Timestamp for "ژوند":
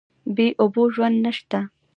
0.93-1.15